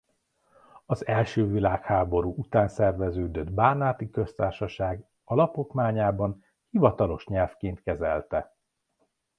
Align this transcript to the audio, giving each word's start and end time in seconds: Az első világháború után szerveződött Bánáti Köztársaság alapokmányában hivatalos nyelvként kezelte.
Az 0.85 1.07
első 1.07 1.45
világháború 1.47 2.33
után 2.37 2.67
szerveződött 2.67 3.51
Bánáti 3.51 4.09
Köztársaság 4.09 5.05
alapokmányában 5.23 6.43
hivatalos 6.69 7.25
nyelvként 7.25 7.81
kezelte. 7.81 8.55